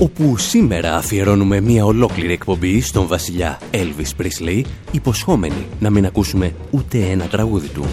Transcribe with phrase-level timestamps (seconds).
[0.00, 6.98] Όπου σήμερα αφιερώνουμε μια ολόκληρη εκπομπή στον βασιλιά Elvis Presley, υποσχόμενοι να μην ακούσουμε ούτε
[6.98, 7.84] ένα τραγούδι του.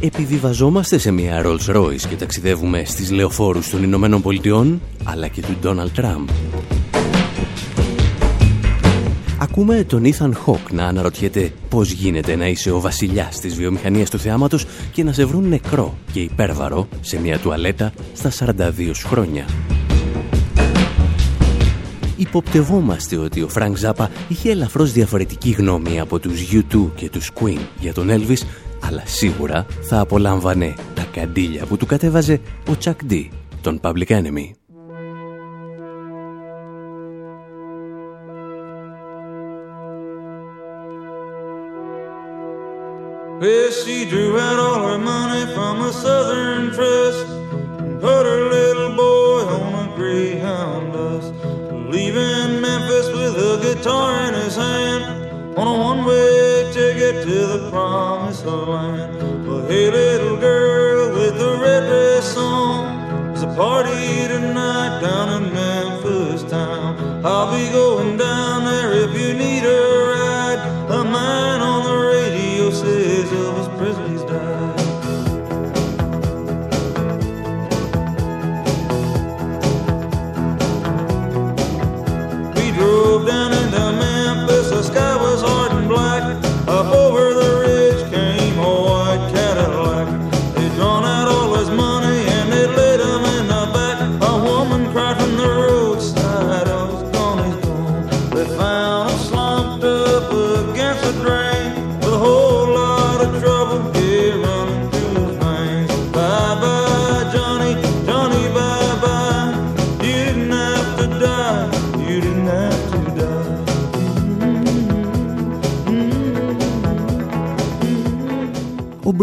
[0.00, 5.56] Επιβιβαζόμαστε σε μια Rolls Royce και ταξιδεύουμε στις λεωφόρους των Ηνωμένων Πολιτειών, αλλά και του
[5.62, 6.24] Donald Trump.
[9.40, 14.18] Ακούμε τον Ethan Hawke να αναρωτιέται πώς γίνεται να είσαι ο βασιλιάς της βιομηχανίας του
[14.18, 19.44] θεάματος και να σε βρουν νεκρό και υπέρβαρο σε μια τουαλέτα στα 42 χρόνια.
[22.16, 27.60] Υποπτευόμαστε ότι ο Φρανκ Ζάπα είχε ελαφρώς διαφορετική γνώμη από τους U2 και τους Queen
[27.80, 28.40] για τον Elvis,
[28.80, 33.24] αλλά σίγουρα θα απολάμβανε τα καντήλια που του κατέβαζε ο Chuck D,
[33.60, 34.67] των Public Enemy.
[43.40, 47.24] Well, she drew out all her money from a southern trust
[47.78, 51.26] and put her little boy on a greyhound bus,
[51.88, 55.04] leaving Memphis with a guitar in his hand
[55.56, 59.46] on a one-way ticket to the promised land.
[59.46, 65.54] Well, hey, little girl with the red dress on, there's a party tonight down in
[65.54, 67.24] Memphis town.
[67.24, 68.47] I'll be going down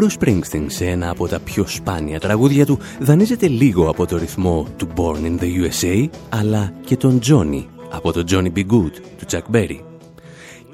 [0.05, 4.67] Bruce Springsteen σε ένα από τα πιο σπάνια τραγούδια του δανείζεται λίγο από το ρυθμό
[4.77, 8.57] του Born in the USA αλλά και τον Johnny από το Johnny B.
[8.57, 9.79] Good του Chuck Berry.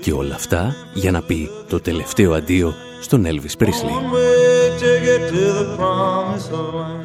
[0.02, 4.02] Και όλα αυτά για να πει το τελευταίο αντίο στον Elvis Presley.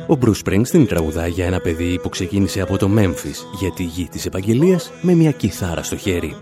[0.06, 4.09] Ο Bruce Springsteen τραγουδά για ένα παιδί που ξεκίνησε από το Memphis για τη γη
[4.10, 6.36] της επαγγελίας με μια κιθάρα στο χέρι.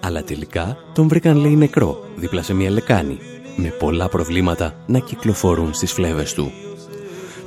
[0.00, 3.18] Αλλά τελικά τον βρήκαν λέει νεκρό δίπλα σε μια λεκάνη
[3.60, 6.52] με πολλά προβλήματα να κυκλοφορούν στις φλέβες του.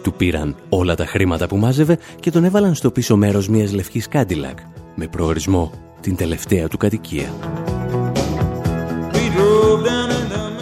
[0.04, 4.08] Του πήραν όλα τα χρήματα που μάζευε και τον έβαλαν στο πίσω μέρος μιας λευκής
[4.14, 4.56] Cadillac
[4.96, 7.34] με προορισμό την τελευταία του κατοικία.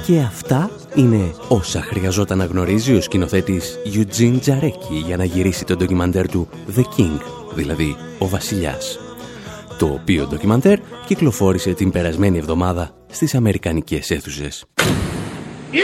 [0.06, 5.76] Και αυτά είναι όσα χρειαζόταν να γνωρίζει ο σκηνοθέτης Eugene Τζαρέκη για να γυρίσει το
[5.76, 7.20] ντοκιμαντέρ του The King,
[7.56, 9.00] δηλαδή ο Βασιλιάς.
[9.78, 14.66] Το οποίο ντοκιμαντέρ κυκλοφόρησε την περασμένη εβδομάδα στις Αμερικανικές αίθουσες.
[15.72, 15.78] The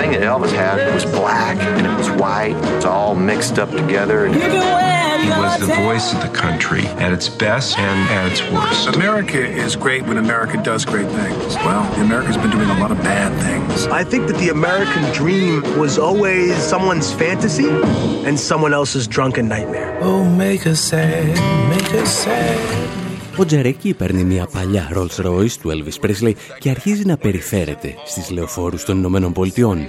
[0.00, 2.56] thing that Elvis had was black and it was white.
[2.74, 4.28] It's all mixed up together.
[5.23, 8.81] And He was the voice of the country at its best and at its worst.
[8.99, 11.49] America is great when America does great things.
[11.67, 13.75] Well, America's been doing a lot of bad things.
[14.01, 17.71] I think that the American dream was always someone's fantasy
[18.27, 19.89] and someone else's drunken nightmare.
[20.09, 21.25] Oh, make us sad,
[21.73, 22.59] make us sad.
[23.37, 28.29] Ο Τζερέκι παίρνει μια παλιά Rolls Royce του Elvis Presley και αρχίζει να περιφέρεται στις
[28.29, 29.87] λεωφόρους των Ηνωμένων Πολιτειών.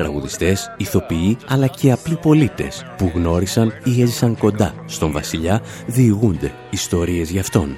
[0.00, 7.30] Τραγουδιστές, ηθοποιοί αλλά και απλοί πολίτες που γνώρισαν ή έζησαν κοντά στον βασιλιά διηγούνται ιστορίες
[7.30, 7.76] για αυτόν.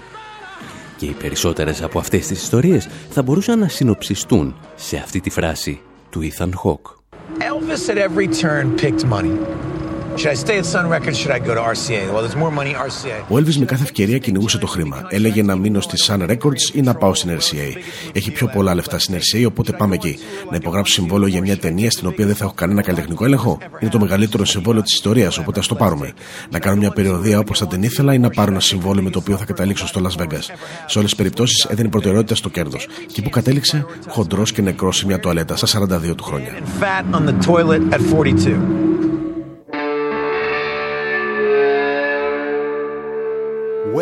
[0.97, 5.81] Και οι περισσότερες από αυτές τις ιστορίες θα μπορούσαν να συνοψιστούν σε αυτή τη φράση
[6.11, 6.91] του Ethan Hawke.
[7.39, 9.72] Elvis at every turn picked money.
[10.17, 11.17] Should I stay at Sun Records?
[11.21, 12.03] Should I go to RCA?
[12.13, 13.25] Well, there's more money RCA.
[13.29, 15.07] Ο Elvis με κάθε ευκαιρία κυνηγούσε το χρήμα.
[15.09, 17.77] Έλεγε να μείνω στη Sun Records ή να πάω στην RCA.
[18.13, 20.19] Έχει πιο πολλά λεφτά στην RCA, οπότε πάμε εκεί.
[20.51, 23.59] Να υπογράψω συμβόλαιο για μια ταινία στην οποία δεν θα έχω κανένα καλλιτεχνικό έλεγχο.
[23.81, 26.13] Είναι το μεγαλύτερο συμβόλαιο της ιστορίας, οπότε ας το πάρουμε.
[26.51, 29.19] Να κάνω μια περιοδία όπως θα την ήθελα ή να πάρω ένα συμβόλαιο με το
[29.19, 30.47] οποίο θα καταλήξω στο Las Vegas.
[30.87, 32.89] Σε όλες τις περιπτώσεις έδινε προτεραιότητα στο κέρδος.
[33.13, 36.53] Και που κατέληξε χοντρός και νεκρός σε μια τουαλέτα στα 42 του χρόνια.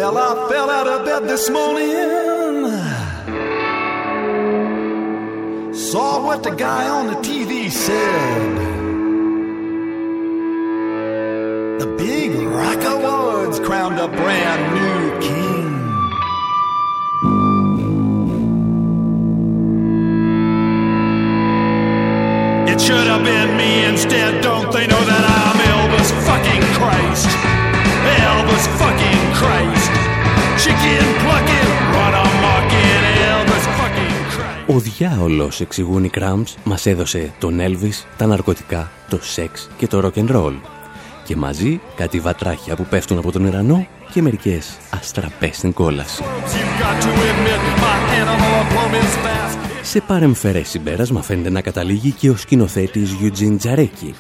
[0.00, 2.64] Well, I fell out of bed this morning.
[5.74, 8.56] Saw what the guy on the TV said.
[11.80, 15.68] The big rock awards crowned a brand new king.
[22.72, 24.42] It should have been me instead.
[24.42, 27.28] Don't they know that I'm Elvis fucking Christ?
[28.16, 29.79] Elvis fucking Christ.
[34.66, 40.00] Ο διάολος, εξηγούν οι Cramps, μας έδωσε τον Elvis, τα ναρκωτικά, το σεξ και το
[40.04, 40.54] rock and roll.
[41.24, 46.22] Και μαζί κάτι βατράχια που πέφτουν από τον ουρανό και μερικές αστραπές στην κόλαση.
[46.22, 49.58] You've got to admit my animal plumb is fast.
[49.82, 54.14] Σε παρεμφερές συμπέρασμα φαίνεται να καταλήγει και ο σκηνοθέτης Eugene Τζαρέκη.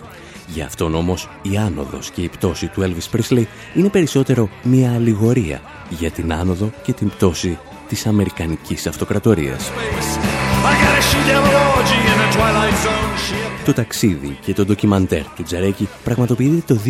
[0.54, 3.44] Για αυτόν όμως η άνοδος και η πτώση του Elvis Presley
[3.74, 7.58] είναι περισσότερο μια αλληγορία για την άνοδο και την πτώση
[7.88, 9.70] της Αμερικανικής Αυτοκρατορίας.
[9.70, 13.64] I got a she-devil orgy in the Twilight Zone shit.
[13.64, 16.80] Το ταξίδι και το ντοκιμαντέρ του Τζαρέκη πραγματοποιείται το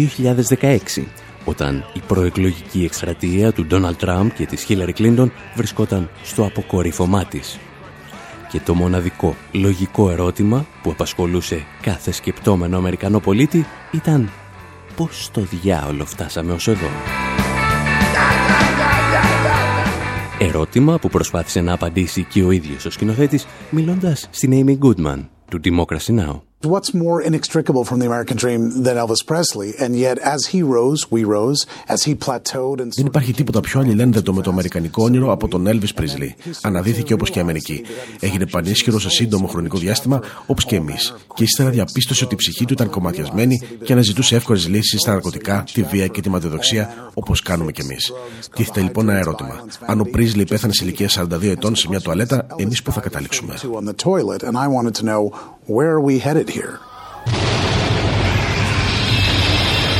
[0.61, 1.07] 2016,
[1.45, 7.59] όταν η προεκλογική εκστρατεία του Ντόναλτ Τραμπ και της Χίλαρη Κλίντον βρισκόταν στο αποκορύφωμά της.
[8.51, 14.31] Και το μοναδικό λογικό ερώτημα που απασχολούσε κάθε σκεπτόμενο Αμερικανό πολίτη ήταν
[14.97, 16.89] πώς στο διάολο φτάσαμε ως εδώ;
[20.39, 25.61] Ερώτημα που προσπάθησε να απαντήσει και ο ίδιος ο σκηνοθέτης μιλώντας στην Amy Goodman του
[25.65, 26.50] Democracy Now!
[26.63, 29.73] What's more inextricable from the American dream than Elvis Presley?
[29.79, 31.65] And yet, as he rose, we rose.
[31.89, 35.67] As he plateaued and Δεν υπάρχει τίποτα πιο αλληλένδετο με το αμερικανικό όνειρο από τον
[35.69, 36.29] Elvis Presley.
[36.63, 37.83] Αναδύθηκε όπως και η Αμερική.
[38.21, 41.15] Έγινε πανίσχυρο σε σύντομο χρονικό διάστημα όπως και εμείς.
[41.35, 45.65] Και ύστερα διαπίστωσε ότι η ψυχή του ήταν κομματιασμένη και αναζητούσε εύκολες λύσεις στα ναρκωτικά,
[45.73, 48.13] τη βία και τη ματαιοδοξία όπως κάνουμε κι εμείς.
[48.55, 49.65] Τίθεται λοιπόν ένα ερώτημα.
[49.87, 53.55] Αν ο Presley πέθανε σε ηλικία 42 ετών σε μια τουαλέτα, εμείς πού θα καταλήξουμε;
[56.53, 56.81] To on the toilet.
[56.81, 58.41] And I wanted to know where are we headed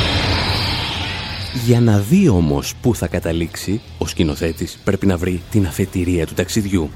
[0.03, 1.21] here?
[1.65, 6.33] Για να δει όμως πού θα καταλήξει, ο σκηνοθέτης πρέπει να βρει την αφετηρία του
[6.33, 6.89] ταξιδιού.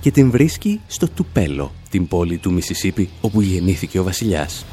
[0.00, 4.64] Και την βρίσκει στο Τουπέλο, την πόλη του Μισισίπη όπου γεννήθηκε ο βασιλιάς.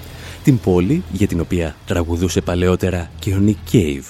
[0.43, 4.07] Την πόλη για την οποία τραγουδούσε παλαιότερα και ο Νικ Κέιβ.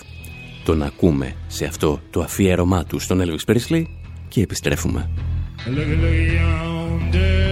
[0.66, 3.84] Τον ακούμε σε αυτό το αφιέρωμά του στον Elvis Presley
[4.28, 5.10] και επιστρέφουμε.
[5.66, 7.43] Look, look yonder.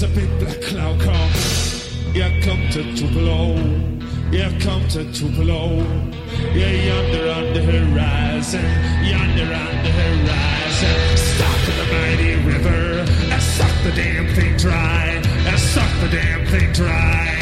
[0.00, 1.30] There's a big black cloud come.
[2.14, 3.56] Yeah, come to Tupelo.
[4.30, 5.82] Yeah, come to Tupelo.
[6.54, 8.62] Yeah, yonder on the horizon.
[9.04, 11.16] Yonder on the horizon.
[11.16, 13.00] Stop the mighty river.
[13.32, 15.20] And suck the damn thing dry.
[15.48, 17.37] And suck the damn thing dry.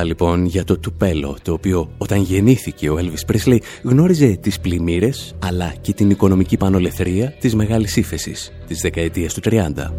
[0.00, 4.60] Cave τραγουδά λοιπόν για το Τουπέλο, το οποίο όταν γεννήθηκε ο Elvis Presley γνώριζε τις
[4.60, 9.92] πλημμύρες αλλά και την οικονομική πανολεθρία της μεγάλης ύφεσης της δεκαετίας του 30.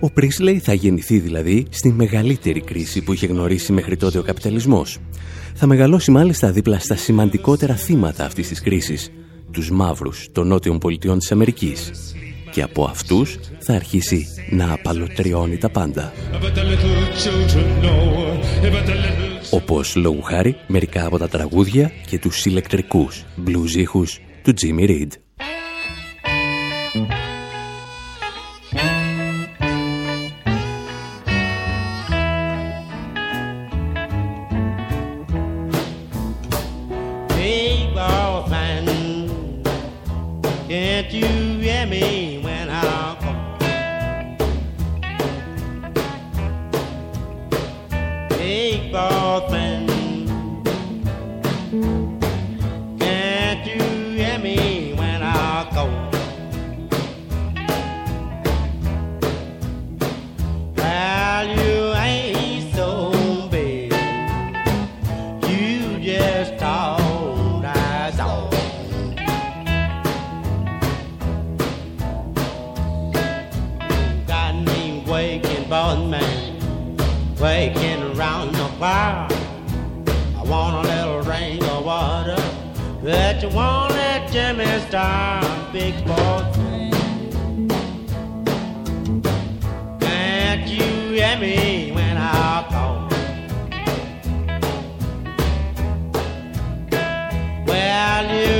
[0.00, 4.98] Ο Presley θα γεννηθεί δηλαδή στη μεγαλύτερη κρίση που είχε γνωρίσει μέχρι τότε ο καπιταλισμός.
[5.54, 9.12] Θα μεγαλώσει μάλιστα δίπλα στα σημαντικότερα θύματα αυτής της κρίσης,
[9.50, 11.90] τους μαύρους των νότιων πολιτιών της Αμερικής
[12.50, 16.12] και από αυτούς θα αρχίσει να απαλωτριώνει τα πάντα.
[19.50, 24.04] Όπως λόγου χάρη μερικά από τα τραγούδια και τους ηλεκτρικούς blues
[24.42, 25.08] του Jimmy Reed.
[84.90, 86.42] down big ball
[90.00, 93.08] Can't you hear me when I call.
[97.66, 98.59] Well, you.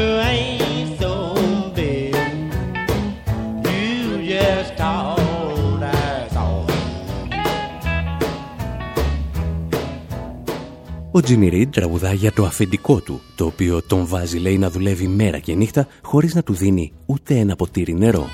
[11.21, 15.07] Ο Τζίμι Ριντ τραγουδά για το αφεντικό του, το οποίο τον βάζει λέει να δουλεύει
[15.07, 18.27] μέρα και νύχτα χωρίς να του δίνει ούτε ένα ποτήρι νερό.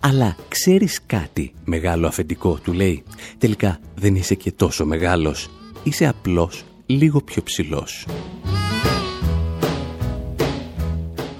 [0.00, 3.02] Αλλά ξέρεις κάτι, μεγάλο αφεντικό, του λέει.
[3.38, 5.48] Τελικά δεν είσαι και τόσο μεγάλος.
[5.82, 8.06] Είσαι απλώς λίγο πιο ψηλός.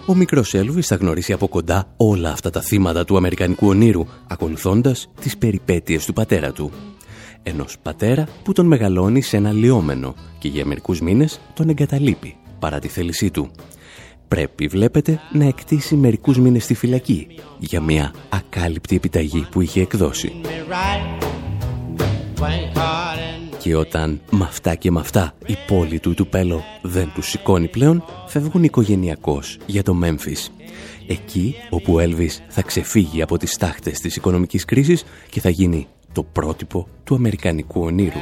[0.06, 5.10] Ο μικρός Έλβης θα γνωρίσει από κοντά όλα αυτά τα θύματα του Αμερικανικού ονείρου, ακολουθώντας
[5.20, 6.70] τις περιπέτειες του πατέρα του.
[7.42, 12.78] Ενός πατέρα που τον μεγαλώνει σε ένα λιόμενο και για μερικούς μήνες τον εγκαταλείπει, παρά
[12.78, 13.50] τη θέλησή του.
[14.28, 17.26] Πρέπει, βλέπετε, να εκτίσει μερικούς μήνες στη φυλακή
[17.58, 20.32] για μια ακάλυπτη επιταγή που είχε εκδώσει.
[23.58, 27.68] Και όταν με αυτά και με αυτά η πόλη του του Πέλο δεν τους σηκώνει
[27.68, 30.50] πλέον, φεύγουν οικογενειακώς για το Μέμφις.
[31.06, 35.86] Εκεί όπου ο Έλβης θα ξεφύγει από τις τάχτες της οικονομικής κρίσης και θα γίνει
[36.12, 38.18] το πρότυπο του αμερικανικού ονείρου.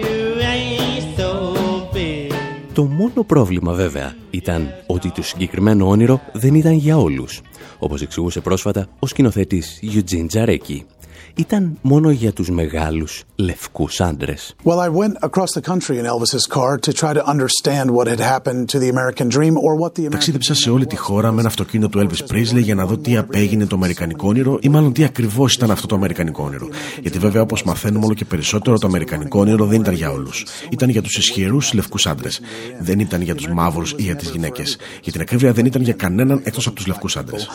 [0.00, 2.32] You ain't so big.
[2.74, 7.40] Το μόνο πρόβλημα βέβαια ήταν ότι το συγκεκριμένο όνειρο δεν ήταν για όλους.
[7.78, 10.86] Όπως εξηγούσε πρόσφατα ο σκηνοθέτης Eugene Τζαρέκη.
[11.34, 14.56] Ήταν μόνο για τους μεγάλους λευκούς άντρες.
[14.64, 18.20] Well, I went across the country in Elvis's car to try to understand what had
[18.20, 21.38] happened to the American dream or what the American Ταξίδεψα σε όλη τη χώρα με
[21.40, 24.92] ένα αυτοκίνητο του Elvis Presley για να δω τι απέγινε το Αμερικανικό όνειρο ή μάλλον
[24.92, 26.68] τι ακριβώς ήταν αυτό το Αμερικανικό όνειρο.
[27.02, 30.46] Γιατί βέβαια, όπως μαθαίνουμε όλο και περισσότερο, το Αμερικανικό όνειρο δεν ήταν για όλους.
[30.70, 32.40] Ήταν για τους ισχυρούς λευκούς άντρες.
[32.80, 34.76] Δεν ήταν για τους μαύρους ή για τις γυναίκες.
[35.02, 37.48] Για την ακρίβεια, δεν ήταν για κανέναν εκτός από τους λευκούς άντρες.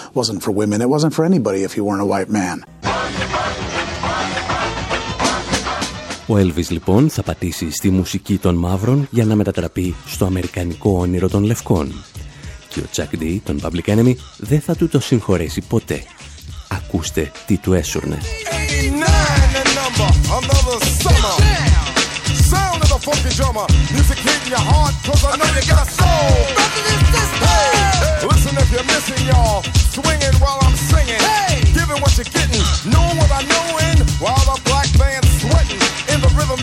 [6.31, 11.29] Ο Elvis λοιπόν θα πατήσει στη μουσική των Μαύρων για να μετατραπεί στο Αμερικανικό όνειρο
[11.29, 12.03] των Λευκών.
[12.67, 16.03] Και ο Τζακ Ντί, τον Public Enemy, δεν θα του το συγχωρέσει ποτέ.
[16.67, 18.17] Ακούστε τι του έσουρνε.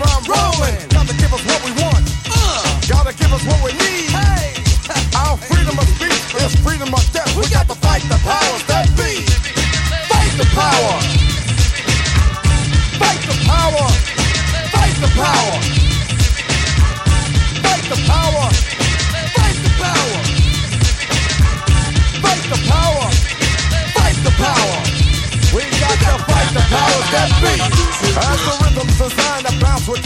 [0.03, 0.77] I'm rolling.
[0.93, 2.05] Gotta give us what we want.
[2.29, 2.81] Uh.
[2.89, 4.13] Gotta give us what we need.
[5.17, 7.33] Our freedom of speech is freedom of death.
[7.37, 9.25] We got to fight the powers that be.
[10.13, 10.95] Fight the power.
[13.01, 13.87] Fight the power.
[14.75, 15.57] Fight the power.
[17.65, 18.47] Fight the power.
[19.33, 20.21] Fight the power.
[22.21, 23.09] Fight the power.
[23.97, 25.06] Fight the power.
[25.55, 27.55] We got to fight the powers that be.
[28.17, 30.03] As the rhythm's designed to bounce with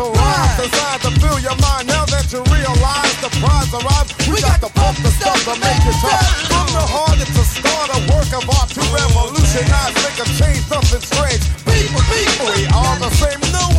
[0.00, 1.88] the rhymes designed to fill your mind.
[1.88, 5.82] Now that you realize the prize arrives, we got to pump the stuff to make
[5.84, 6.24] it tough.
[6.48, 10.64] From the heart, it's a start, a work of art to revolutionize, make a change,
[10.72, 11.42] something strange.
[11.68, 13.40] People, people, we are the same.
[13.52, 13.69] No,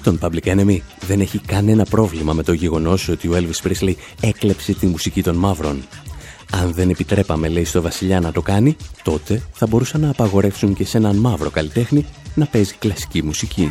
[0.00, 3.68] Τσακ Ντί, τον Public Enemy, δεν έχει κανένα πρόβλημα με το γεγονός ότι ο Elvis
[3.68, 5.82] Presley έκλεψε τη μουσική των μαύρων.
[6.52, 10.84] Αν δεν επιτρέπαμε, λέει στο βασιλιά να το κάνει, τότε θα μπορούσαν να απαγορεύσουν και
[10.84, 13.68] σε έναν μαύρο καλλιτέχνη να παίζει κλασική μουσική.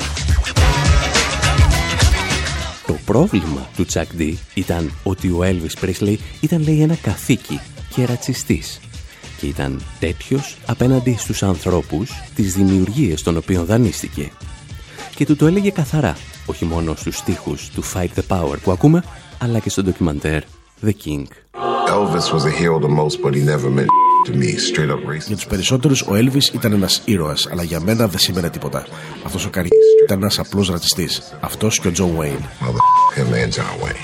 [2.88, 7.60] Το πρόβλημα του Τσακ D ήταν ότι ο Elvis Presley ήταν λέει ένα καθήκη
[7.96, 8.80] και ρατσιστής
[9.40, 14.32] και ήταν τέτοιος απέναντι στους ανθρώπους τις δημιουργίες των οποίων δανείστηκε.
[15.20, 19.04] Και του το έλεγε καθαρά, όχι μόνο στους στίχους του Fight the Power που ακούμε,
[19.38, 20.42] αλλά και στο ντοκιμαντέρ
[20.86, 21.24] The King.
[21.88, 23.90] Elvis was a hero the most, but he never meant
[24.28, 24.50] to me.
[24.58, 25.28] Straight up racist.
[25.28, 28.86] Για τους περισσότερους ο Elvis ήταν ένας ήρωας, αλλά για μένα δεν σήμαινε τίποτα.
[29.26, 29.70] Αυτός ο Καρι
[30.06, 31.22] ήταν ένας απλός ρατσιστής.
[31.40, 32.66] Αυτός και ο John Wayne.
[32.66, 32.80] Mother
[33.16, 34.04] him and John Wayne.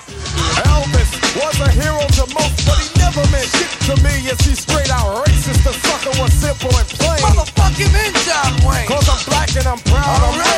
[0.71, 4.13] Elvis was a hero to most, but he never meant shit to me.
[4.27, 5.61] You see, straight up racist.
[5.67, 7.21] The sucker was simple and plain.
[7.25, 8.87] Motherfuck him and John Wayne.
[8.91, 10.19] Cause I'm black and I'm proud.
[10.27, 10.54] I'm ready,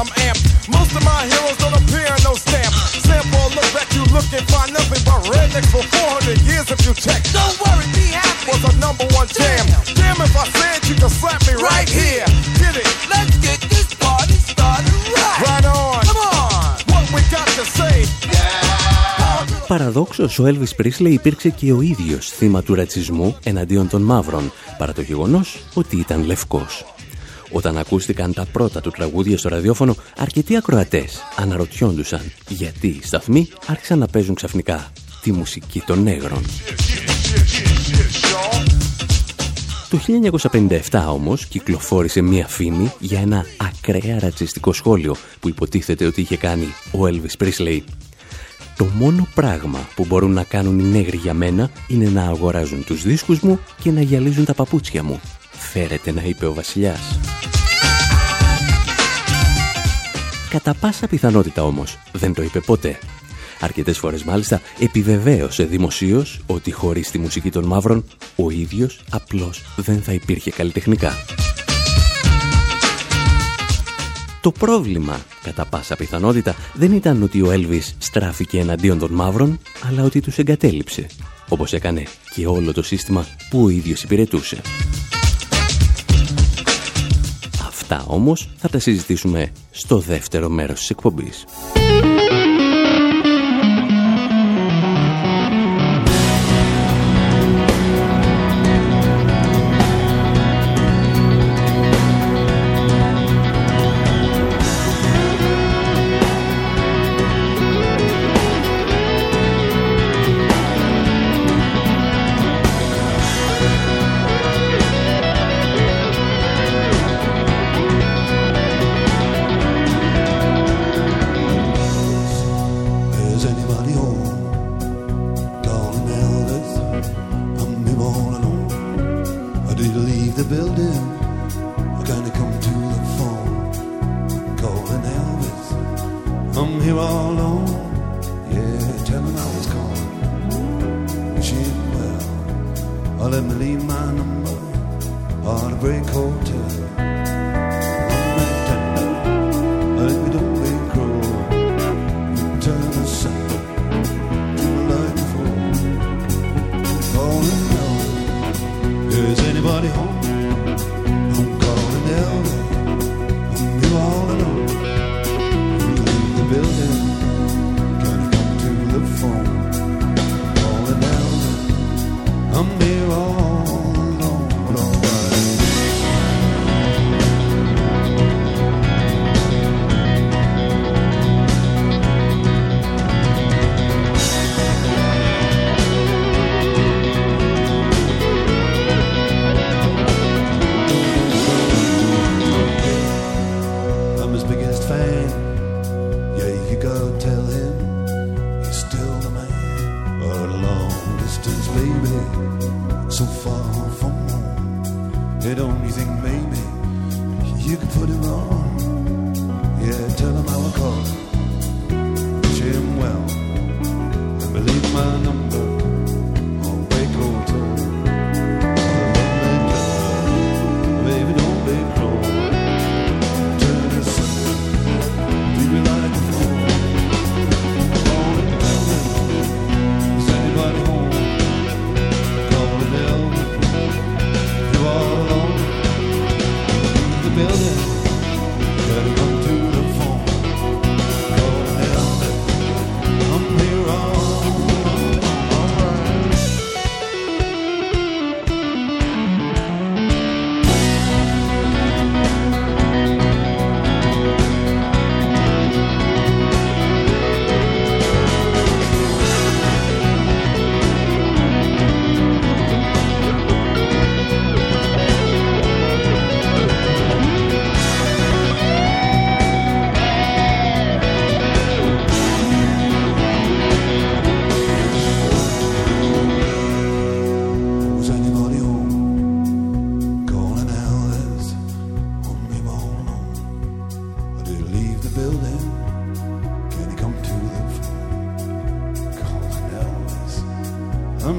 [0.00, 0.44] I'm hyped plus I'm amped.
[0.72, 2.72] Most of my heroes don't appear in no stamp.
[3.06, 6.92] Sample look back, you look and find nothing but rednecks for 400 years if you
[6.94, 7.20] check.
[7.36, 8.48] Don't worry, be happy.
[8.50, 9.64] Was a number one jam.
[9.98, 12.24] Damn if I said you could slap me right here.
[12.62, 12.88] Get it?
[13.12, 15.40] Let's get this party started right.
[15.46, 16.00] Right on.
[16.08, 16.72] Come on.
[16.92, 17.96] What we got to say?
[19.68, 24.92] Παραδόξως, ο Elvis Presley υπήρξε και ο ίδιος θύμα του ρατσισμού εναντίον των μαύρων, παρά
[24.92, 26.84] το γεγονός ότι ήταν λευκός.
[27.52, 33.98] Όταν ακούστηκαν τα πρώτα του τραγούδια στο ραδιόφωνο, αρκετοί ακροατές αναρωτιόντουσαν γιατί οι σταθμοί άρχισαν
[33.98, 34.92] να παίζουν ξαφνικά
[35.22, 36.42] τη μουσική των νέγρων.
[39.90, 39.98] Το
[40.90, 46.66] 1957 όμως κυκλοφόρησε μία φήμη για ένα ακραία ρατσιστικό σχόλιο που υποτίθεται ότι είχε κάνει
[46.92, 47.80] ο Elvis Presley.
[48.76, 53.02] Το μόνο πράγμα που μπορούν να κάνουν οι νέγροι για μένα είναι να αγοράζουν τους
[53.02, 55.20] δίσκους μου και να γυαλίζουν τα παπούτσια μου.
[55.72, 57.18] Φέρετε να είπε ο βασιλιάς.
[60.50, 62.98] Κατά πάσα πιθανότητα όμως δεν το είπε ποτέ.
[63.60, 68.04] Αρκετές φορές μάλιστα επιβεβαίωσε δημοσίως ότι χωρίς τη μουσική των μαύρων
[68.36, 71.12] ο ίδιος απλώς δεν θα υπήρχε καλλιτεχνικά.
[74.40, 80.02] Το πρόβλημα, κατά πάσα πιθανότητα, δεν ήταν ότι ο Έλβις στράφηκε εναντίον των μαύρων, αλλά
[80.02, 81.06] ότι τους εγκατέλειψε,
[81.48, 82.02] όπως έκανε
[82.34, 84.60] και όλο το σύστημα που ο ίδιος υπηρετούσε.
[87.92, 91.44] Αυτά όμως θα τα συζητήσουμε στο δεύτερο μέρος της εκπομπής.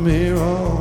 [0.01, 0.80] mirror.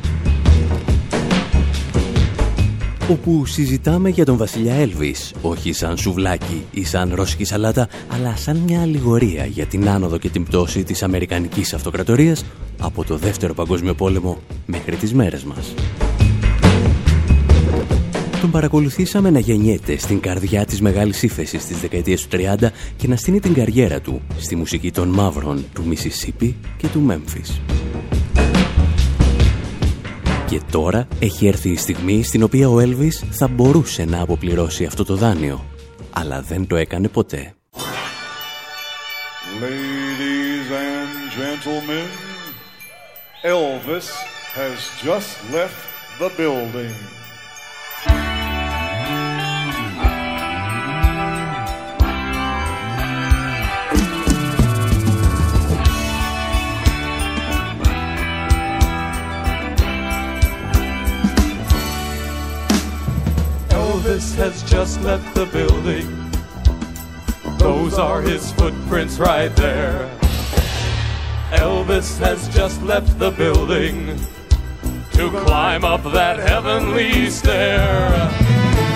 [3.09, 8.57] Όπου συζητάμε για τον βασιλιά Έλβης, όχι σαν σουβλάκι ή σαν ρώσικη σαλάτα, αλλά σαν
[8.57, 12.45] μια αλληγορία για την άνοδο και την πτώση της Αμερικανικής Αυτοκρατορίας
[12.81, 15.73] από το Δεύτερο Παγκόσμιο Πόλεμο μέχρι τις μέρες μας.
[18.41, 23.15] Τον παρακολουθήσαμε να γεννιέται στην καρδιά της μεγάλης ύφεσης της δεκαετίας του 30 και να
[23.15, 27.61] στείνει την καριέρα του στη μουσική των μαύρων του Μισισίπη και του Μέμφις.
[30.51, 35.05] Και τώρα έχει έρθει η στιγμή στην οποία ο Έλβης θα μπορούσε να αποπληρώσει αυτό
[35.05, 35.65] το δάνειο.
[36.11, 37.53] Αλλά δεν το έκανε ποτέ.
[39.61, 42.07] Ladies and gentlemen,
[43.43, 44.07] Elvis
[44.59, 45.81] has just left
[46.19, 47.20] the building.
[64.01, 66.09] Elvis has just left the building.
[67.59, 70.09] Those are his footprints right there.
[71.51, 74.19] Elvis has just left the building
[75.11, 78.09] to climb up that heavenly stair.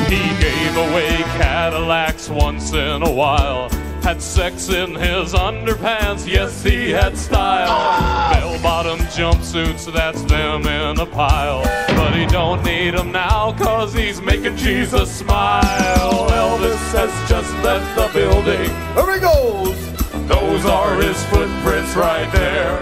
[0.09, 3.69] He gave away Cadillacs once in a while.
[4.05, 8.31] Had sex in his underpants, yes, he had style.
[8.31, 11.63] Bell bottom jumpsuits, that's them in a pile.
[11.87, 16.29] But he don't need them now, cause he's making Jesus smile.
[16.29, 18.69] Elvis has just left the building.
[18.93, 20.27] Here he goes!
[20.27, 22.77] Those are his footprints right there.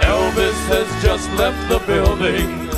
[0.00, 2.70] Elvis has just left the building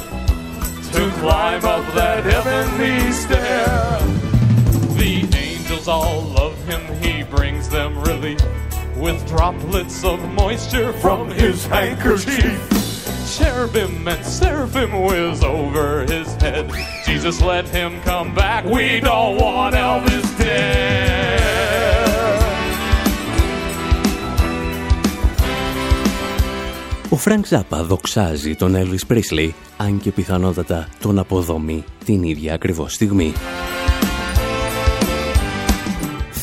[0.91, 3.90] to climb up that heavenly stair.
[9.00, 12.60] with droplets of moisture from his handkerchief.
[13.36, 16.66] Cherubim and seraphim whiz over his head.
[17.06, 18.64] Jesus, let him come back.
[18.66, 21.16] We don't want Elvis dead.
[27.10, 32.94] Ο Φρανκ Ζάπα δοξάζει τον Elvis Presley, αν και πιθανότατα τον αποδομεί την ίδια ακριβώς
[32.94, 33.34] στιγμή.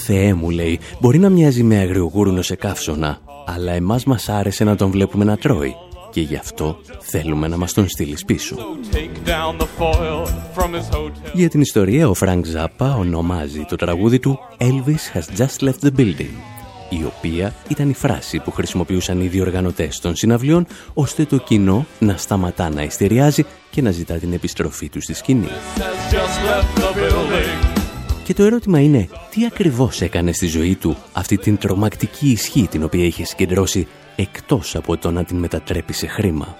[0.09, 4.75] Θεέ μου, λέει, μπορεί να μοιάζει με αγριογούρουνο σε καύσωνα, αλλά εμάς μας άρεσε να
[4.75, 5.75] τον βλέπουμε να τρώει
[6.11, 8.55] και γι' αυτό θέλουμε να μας τον στείλεις πίσω.
[8.91, 11.31] Take down the foil from his hotel.
[11.33, 15.99] Για την ιστορία, ο Φρανκ Ζάπα ονομάζει το τραγούδι του «Elvis has just left the
[15.99, 16.35] building»,
[16.89, 22.17] η οποία ήταν η φράση που χρησιμοποιούσαν οι διοργανωτές των συναυλιών, ώστε το κοινό να
[22.17, 25.47] σταματά να υστεριάζει και να ζητά την επιστροφή του στη σκηνή.
[28.27, 32.83] Και το ερώτημα είναι, τι ακριβώς έκανε στη ζωή του αυτή την τρομακτική ισχύ την
[32.83, 36.55] οποία είχε συγκεντρώσει εκτός από το να την μετατρέπει σε χρήμα;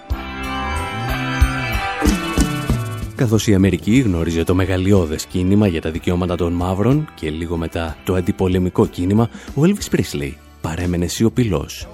[3.14, 7.96] Καθώς η Αμερική γνώριζε το μεγαλειώδες κίνημα για τα δικαιώματα των μαύρων και λίγο μετά
[8.04, 11.88] το αντιπολεμικό κίνημα, ο Elvis Presley παρέμενε σιωπηλός.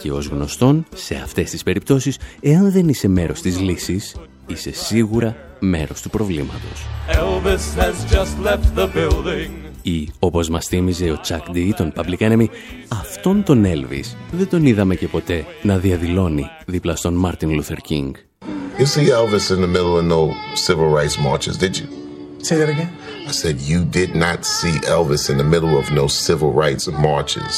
[0.00, 5.36] Και ως γνωστόν, σε αυτές τις περιπτώσεις, εάν δεν είσαι μέρος της λύσης, είσαι σίγουρα
[5.58, 6.86] μέρος του προβλήματος.
[7.08, 9.50] Elvis has just left the building.
[9.82, 12.46] Ή, όπως μας θύμιζε ο Chuck D, τον Public Enemy,
[12.88, 18.10] αυτόν τον Elvis δεν τον είδαμε και ποτέ να διαδηλώνει δίπλα στον Martin Luther King.
[18.78, 20.22] You see Elvis in the middle of no
[20.66, 21.86] civil rights marches, did you?
[22.48, 22.90] Say that again?
[23.30, 27.54] I said you did not see Elvis in the middle of no civil rights marches.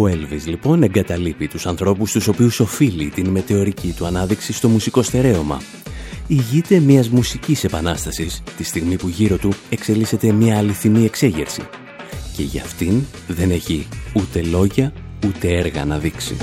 [0.00, 5.02] Ο Έλβης λοιπόν εγκαταλείπει τους ανθρώπους τους οποίους οφείλει την μετεωρική του ανάδειξη στο μουσικό
[5.02, 5.62] στερέωμα.
[6.26, 11.62] Ηγείται μιας μουσικής επανάστασης τη στιγμή που γύρω του εξελίσσεται μια αληθινή εξέγερση.
[12.36, 14.92] Και για αυτήν δεν έχει ούτε λόγια
[15.26, 16.36] ούτε έργα να δείξει.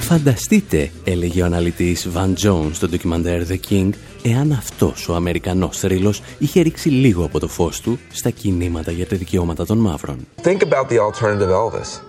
[0.00, 3.90] Φανταστείτε, έλεγε ο αναλυτής Van Jones στο ντοκιμαντέρ The King,
[4.22, 9.06] εάν αυτός ο Αμερικανός θρύλος είχε ρίξει λίγο από το φως του στα κινήματα για
[9.06, 10.26] τα δικαιώματα των μαύρων.
[10.42, 12.00] Think about the alternative Elvis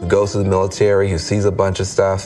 [0.00, 2.20] who goes to the military, who sees a bunch of stuff,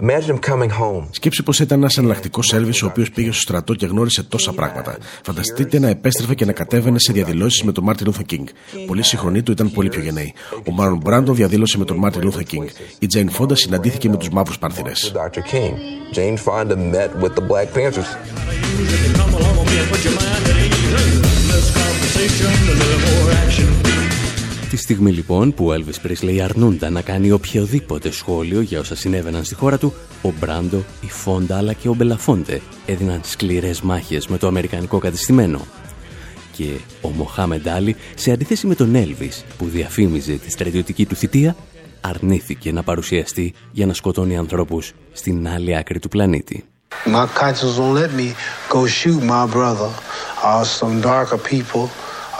[0.00, 1.06] Imagine him coming home.
[1.10, 4.98] Σκέψου πώς ήταν ένας εναλλακτικός Elvis ο οποίος πήγε στο στρατό και γνώρισε τόσα πράγματα.
[5.22, 8.46] Φανταστείτε να επέστρεφε και να κατέβαινε σε διαδηλώσεις με τον Μάρτιν Λούθερ Κινγκ.
[8.86, 10.34] Πολλοί σύγχρονοί του ήταν πολύ πιο γενναίοι.
[10.68, 12.66] Ο Μάρλον Μπράντο διαδήλωσε με τον Μάρτιν Λούθερ Κινγκ.
[12.98, 14.92] Η Τζέιν Φόντα συναντήθηκε με τους Μαύρους Πάνθηρες.
[14.94, 15.38] Dr.
[15.52, 15.74] King.
[16.14, 16.36] Jane
[24.70, 29.44] Τη στιγμή λοιπόν που ο Elvis Presley αρνούνταν να κάνει οποιοδήποτε σχόλιο για όσα συνέβαιναν
[29.44, 34.38] στη χώρα του, ο Μπράντο, η Φόντα αλλά και ο Μπελαφόντε έδιναν σκληρές μάχες με
[34.38, 35.60] το αμερικανικό κατεστημένο.
[36.52, 41.56] Και ο Μοχάμεντ Άλλη, σε αντίθεση με τον Elvis που διαφήμιζε τη στρατιωτική του θητεία,
[42.00, 46.64] αρνήθηκε να παρουσιαστεί για να σκοτώνει ανθρώπους στην άλλη άκρη του πλανήτη.
[47.06, 48.34] My conscience won't let me
[48.68, 49.90] go shoot my brother
[50.50, 51.88] or some darker people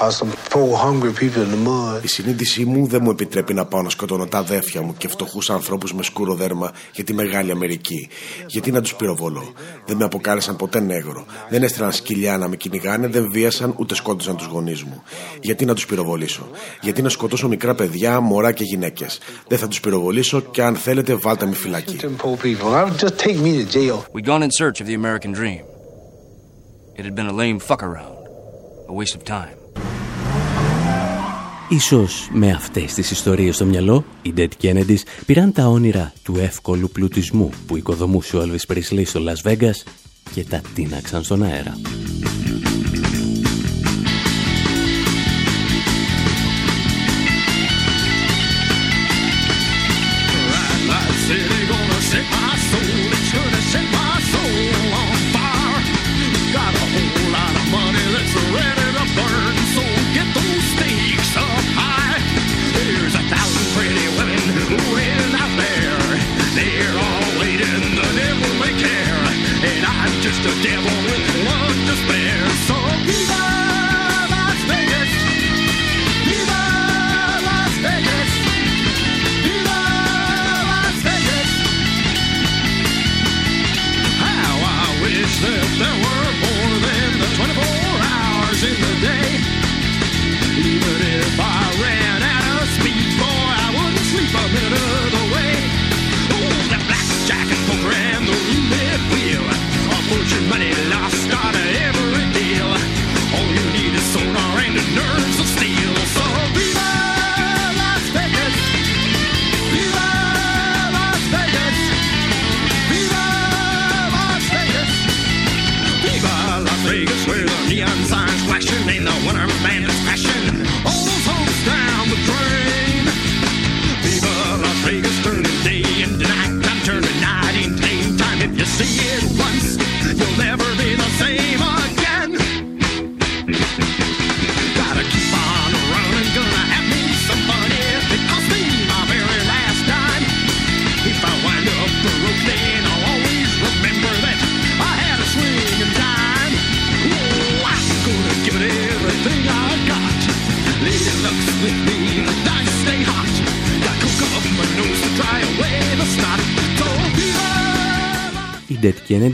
[0.01, 2.03] or some poor hungry people in the mud.
[2.03, 5.51] Η συνείδησή μου δεν μου επιτρέπει να πάω να σκοτώνω τα αδέρφια μου και φτωχούς
[5.51, 8.09] ανθρώπους με σκούρο δέρμα για τη μεγάλη Αμερική.
[8.47, 9.53] Γιατί να τους πυροβολώ.
[9.87, 11.27] Δεν με αποκάλεσαν ποτέ νέγρο.
[11.51, 15.03] Δεν έστειλαν σκυλιά να με κυνηγάνε, δεν βίασαν ούτε σκότωσαν τους γονείς μου.
[15.41, 16.49] Γιατί να τους πυροβολήσω.
[16.81, 19.19] Γιατί να σκοτώσω μικρά παιδιά, μωρά και γυναίκες.
[19.49, 21.97] Δεν θα τους πυροβολήσω και αν θέλετε βάλτε με φυλακή.
[22.01, 22.99] Them poor people.
[22.99, 24.05] Just take me to jail.
[24.15, 25.63] We'd gone in search of the American dream.
[26.99, 28.17] It had been a lame fuck around,
[28.89, 29.60] a waste of time.
[31.73, 36.91] Ίσως με αυτές τις ιστορίες στο μυαλό, οι Dead Kennedys πήραν τα όνειρα του εύκολου
[36.91, 39.91] πλουτισμού που οικοδομούσε ο Elvis Presley στο Las Vegas
[40.35, 41.77] και τα τίναξαν στον αέρα.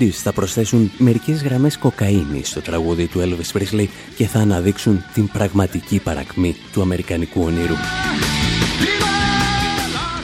[0.07, 5.05] Dead Kennedys θα προσθέσουν μερικές γραμμές κοκαίνης στο τραγούδι του Elvis Presley και θα αναδείξουν
[5.15, 7.75] την πραγματική παρακμή του αμερικανικού ονείρου.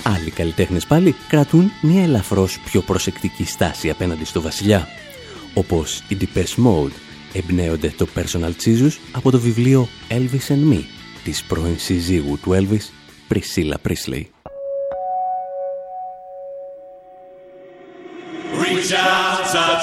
[0.02, 4.88] Άλλοι καλλιτέχνες πάλι κρατούν μια ελαφρώς πιο προσεκτική στάση απέναντι στο βασιλιά.
[5.54, 6.92] Όπως οι Depeche Mode
[7.32, 10.82] εμπνέονται το Personal Jesus από το βιβλίο Elvis and Me
[11.24, 12.88] της πρώην συζύγου του Elvis,
[13.34, 14.31] Priscilla Presley.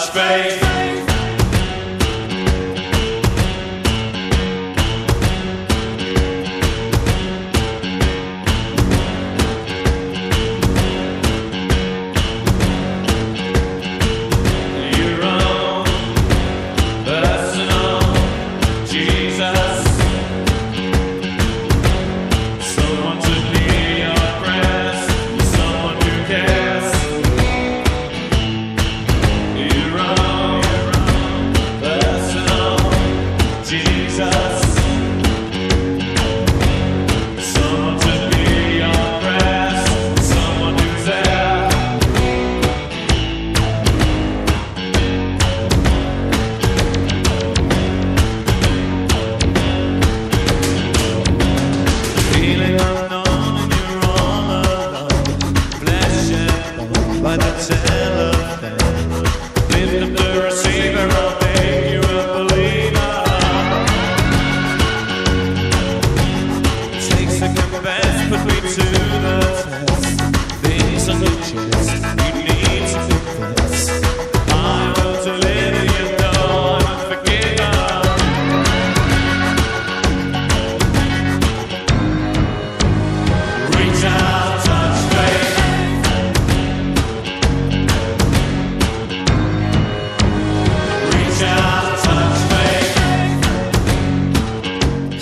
[0.09, 0.68] space.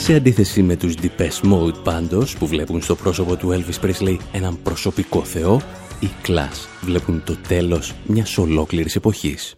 [0.08, 4.62] Σε αντίθεση με τους Depeche Mode πάντως που βλέπουν στο πρόσωπο του Elvis Presley έναν
[4.64, 5.62] προσωπικό θεό,
[6.00, 9.56] οι Clash βλέπουν το τέλος μιας ολόκληρης εποχής.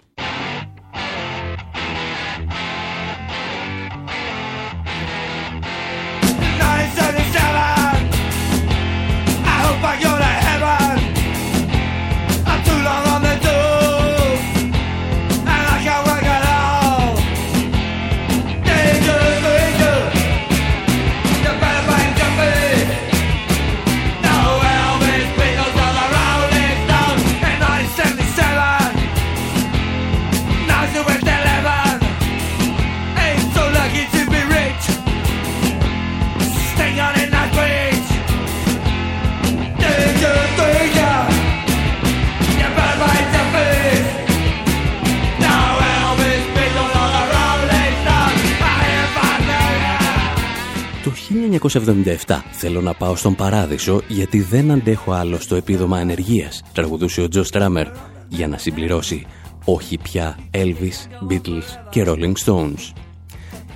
[51.73, 57.27] 1977 θέλω να πάω στον παράδεισο γιατί δεν αντέχω άλλο στο επίδομα ανεργίας, τραγουδούσε ο
[57.27, 57.87] Τζο Στράμερ,
[58.27, 59.25] για να συμπληρώσει
[59.65, 62.93] όχι πια Elvis, Beatles και Rolling Stones.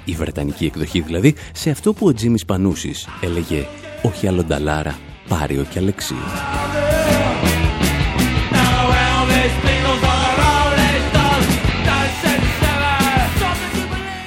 [0.06, 3.66] Η βρετανική εκδοχή δηλαδή σε αυτό που ο Τζίμις Πανούσης έλεγε
[4.02, 6.18] όχι άλλο νταλάρα, πάριο και αλεξίου.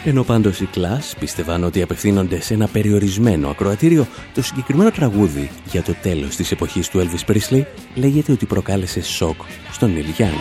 [0.08, 5.82] Ενώ πάντως οι Clash πίστευαν ότι απευθύνονται σε ένα περιορισμένο ακροατήριο, το συγκεκριμένο τραγούδι για
[5.82, 7.62] το τέλος της εποχής του Elvis Presley
[7.94, 9.40] λέγεται ότι προκάλεσε σοκ
[9.72, 10.40] στον Neil Young.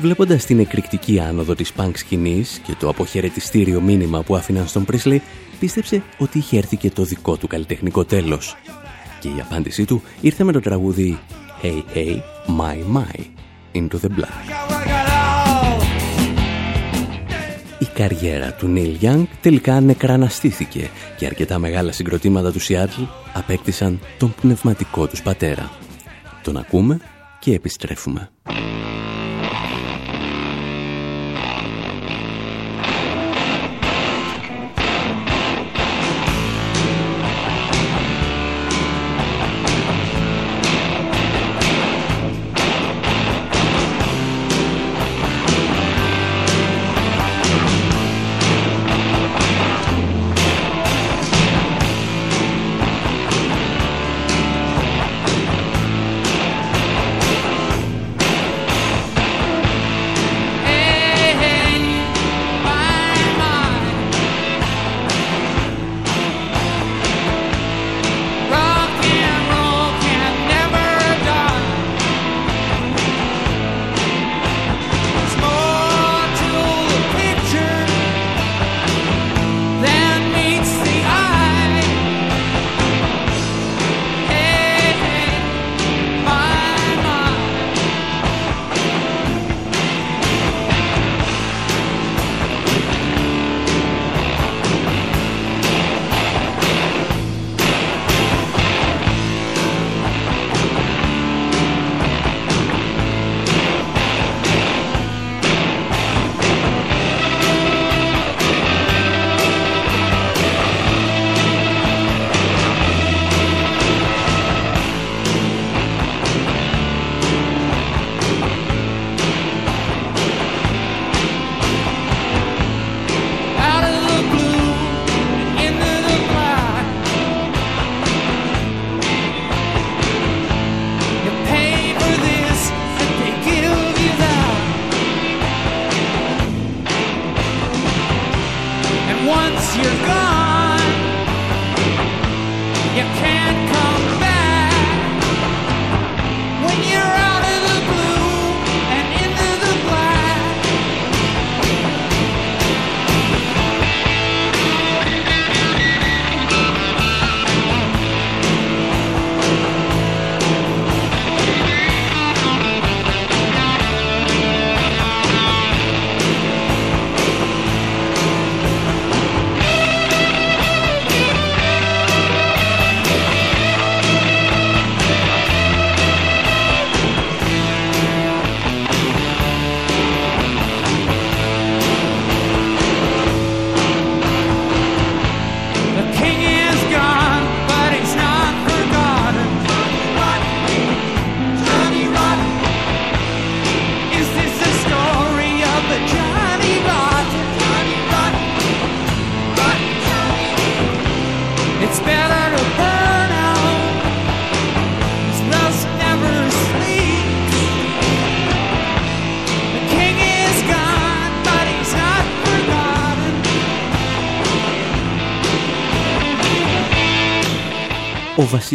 [0.00, 5.18] Βλέποντας την εκρηκτική άνοδο της punk σκηνής και το αποχαιρετιστήριο μήνυμα που άφηναν στον Presley,
[5.60, 8.56] πίστεψε ότι είχε έρθει και το δικό του καλλιτεχνικό τέλος.
[9.20, 11.18] Και η απάντησή του ήρθε με το τραγούδι
[11.62, 12.16] Hey Hey
[12.46, 13.20] My My
[13.74, 14.73] Into the Black.
[17.94, 25.06] Καριέρα του Νίλ Young τελικά νεκραναστήθηκε και αρκετά μεγάλα συγκροτήματα του Σιάτλ απέκτησαν τον πνευματικό
[25.06, 25.70] τους πατέρα.
[26.42, 27.00] Τον ακούμε
[27.38, 28.30] και επιστρέφουμε.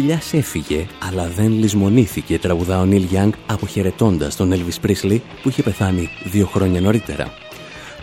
[0.00, 5.62] Βασιλιάς έφυγε, αλλά δεν λησμονήθηκε, τραγουδά ο Νίλ Γιάνγκ αποχαιρετώντας τον Elvis Presley που είχε
[5.62, 7.32] πεθάνει δύο χρόνια νωρίτερα.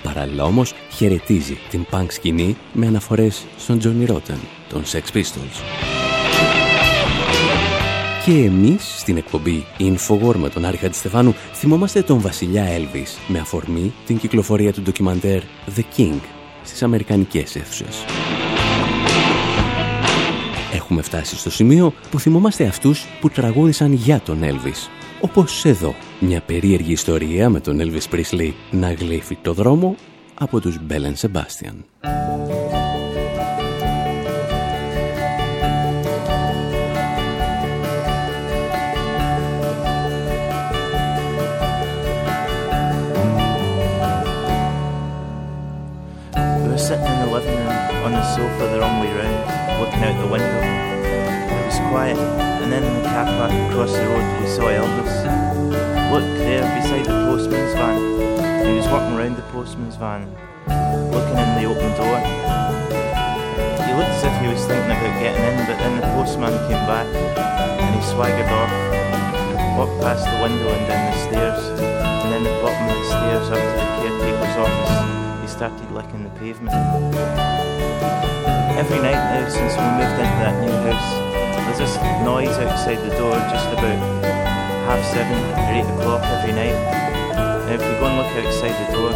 [0.03, 4.37] Παράλληλα όμως χαιρετίζει την punk σκηνή με αναφορές στον Johnny Rotten,
[4.69, 5.61] των Sex Pistols.
[8.25, 13.93] Και εμείς στην εκπομπή Infowar με τον Άρη Χατζηστεφάνου θυμόμαστε τον βασιλιά Elvis με αφορμή
[14.05, 15.41] την κυκλοφορία του ντοκιμαντέρ
[15.75, 16.19] The King
[16.63, 18.05] στις αμερικανικές αίθουσες.
[20.89, 24.89] Έχουμε φτάσει στο σημείο που θυμόμαστε αυτούς που τραγούδησαν για τον Elvis.
[25.21, 29.95] Όπως εδώ, μια περίεργη ιστορία με τον Elvis Presley να γλύφει το δρόμο
[30.33, 31.75] από τους Bell Sebastian.
[46.77, 50.13] Were sitting in the living room on the sofa the wrong way round, looking out
[50.21, 50.61] the window.
[50.61, 52.21] It was quiet,
[52.61, 55.09] and then in the car park across the road we saw Elvis.
[56.13, 57.97] Look, there beside the postman's van.
[58.61, 60.29] He was walking round the postman's van,
[61.09, 62.21] looking in the open door.
[63.81, 66.85] He looked as if he was thinking about getting in, but then the postman came
[66.85, 68.69] back, and he swaggered off,
[69.81, 73.49] walked past the window and down the stairs, and then the bottom of the stairs
[73.49, 75.26] up to the caretaker's office.
[75.57, 76.69] Started licking the pavement.
[78.77, 81.09] Every night now since we moved into that new house,
[81.65, 83.97] there's this noise outside the door just about
[84.85, 86.77] half seven or eight o'clock every night.
[87.65, 89.09] Now if we go and look outside the door,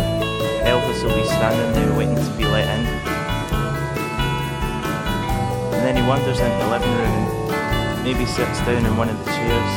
[0.65, 2.89] Elvis will be standing there waiting to be let in.
[5.77, 9.17] And then he wanders into the living room and maybe sits down in one of
[9.23, 9.73] the chairs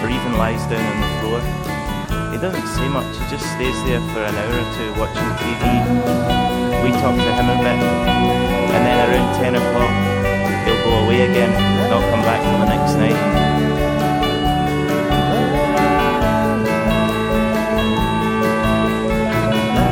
[0.00, 1.75] or even lies down on the floor.
[2.36, 5.64] He doesn't say much, he just stays there for an hour or two watching TV.
[6.84, 7.80] We talk to him a bit,
[8.76, 9.94] and then around 10 o'clock,
[10.68, 13.16] he'll go away again, and not come back for the next night.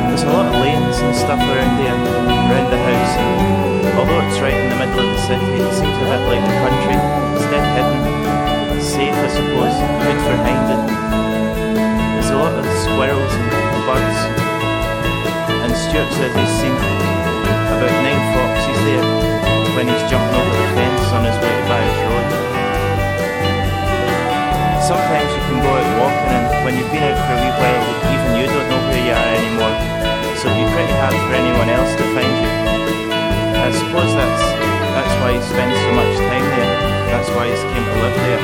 [0.05, 3.13] There's a lot of lanes and stuff around here, around the house.
[3.97, 6.53] Although it's right in the middle of the city, it seems a bit like the
[6.61, 6.97] country.
[7.33, 9.73] It's dead hidden, safe I suppose,
[10.05, 11.24] good for hiding.
[12.35, 13.47] There's a lot of squirrels and
[13.87, 14.19] birds.
[15.63, 19.07] And Stuart says he's seen about nine foxes there
[19.71, 22.27] when he's jumping over the fence on his way to Byers Road.
[24.83, 27.87] Sometimes you can go out walking and when you've been out for a wee while,
[28.03, 29.75] even you don't know where you are anymore.
[30.35, 32.51] So it'd be pretty hard for anyone else to find you.
[33.63, 34.43] I suppose that's
[34.91, 36.71] that's why he spends so much time there.
[37.15, 38.43] That's why he's came to live there.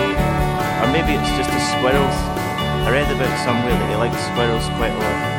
[0.79, 2.40] Or maybe it's just the squirrels.
[2.85, 5.31] I read about somewhere that he likes squirrels quite a lot.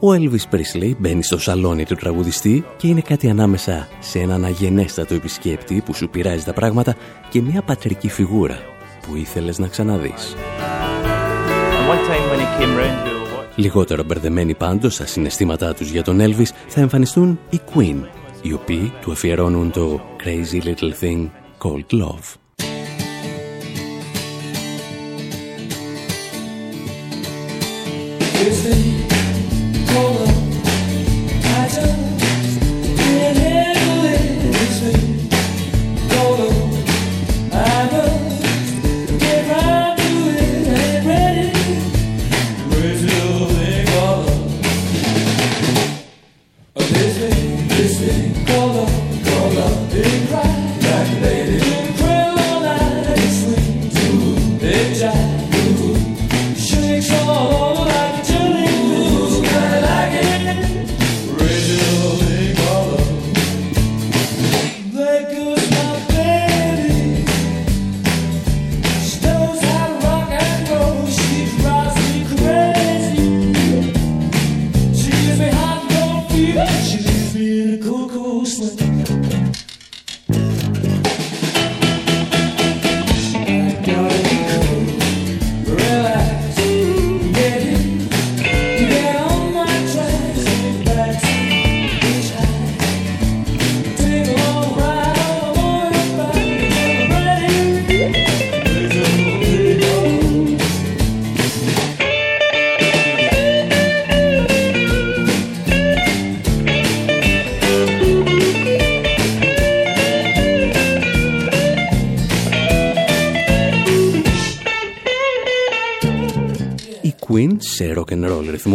[0.00, 5.14] Ο Elvis Presley μπαίνει στο σαλόνι του τραγουδιστή και είναι κάτι ανάμεσα σε έναν αγενέστατο
[5.14, 6.94] επισκέπτη που σου πειράζει τα πράγματα
[7.28, 8.58] και μια πατρική φιγούρα
[9.06, 10.34] που ήθελες να ξαναδείς.
[11.78, 13.52] And one time when he came round, we were watching.
[13.54, 18.02] Λιγότερο μπερδεμένοι πάντως στα συναισθήματά τους για τον Elvis θα εμφανιστούν οι Queen,
[18.42, 21.28] οι οποίοι του αφιερώνουν το Crazy Little Thing
[21.58, 22.43] Called Love.
[28.36, 28.93] It's the
[76.54, 78.93] She leaves me in a cool, cool sweat.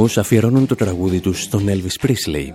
[0.09, 2.47] Roll ρυθμούς αφιερώνουν το τραγούδι τους στον Elvis Presley.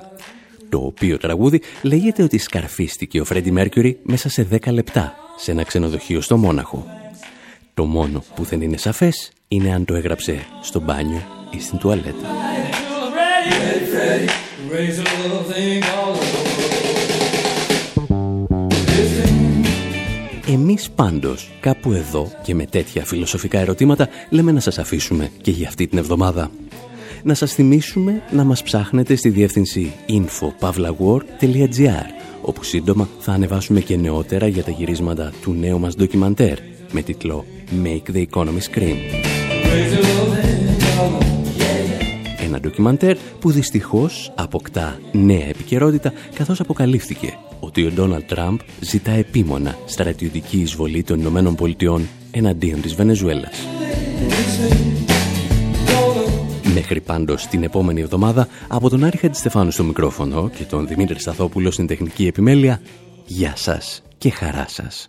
[0.69, 5.63] Το οποίο τραγούδι λέγεται ότι σκαρφίστηκε ο Freddie Mercury μέσα σε 10 λεπτά σε ένα
[5.63, 6.87] ξενοδοχείο στο Μόναχο.
[7.75, 12.27] Το μόνο που δεν είναι σαφές είναι αν το έγραψε στο μπάνιο ή στην τουαλέτα.
[20.49, 25.69] Εμείς πάντως κάπου εδώ και με τέτοια φιλοσοφικά ερωτήματα λέμε να σας αφήσουμε και για
[25.69, 26.51] αυτή την εβδομάδα.
[27.27, 32.05] Να σας θυμίσουμε να μας ψάχνετε στη διεύθυνση info.pavlawar.gr
[32.43, 36.59] όπου σύντομα θα ανεβάσουμε και νεότερα για τα γυρίσματα του νέου μας ντοκιμαντέρ
[36.93, 37.45] με τίτλο
[37.85, 38.97] Make the Economy Scream.
[42.45, 49.77] Ένα ντοκιμαντέρ που δυστυχώς αποκτά νέα επικαιρότητα καθώς αποκαλύφθηκε ότι ο Ντόναλτ Τραμπ ζητά επίμονα
[49.87, 53.59] στρατιωτική εισβολή των Ηνωμένων Πολιτειών εναντίον της Βενεζουέλας.
[56.75, 61.71] Μέχρι πάντως την επόμενη εβδομάδα από τον Άρη Στεφάνου στο μικρόφωνο και τον Δημήτρη Σταθόπουλο
[61.71, 62.81] στην τεχνική επιμέλεια,
[63.27, 65.09] γεια σας και χαρά σας.